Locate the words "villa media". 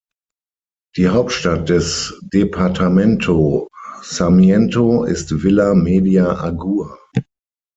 5.43-6.37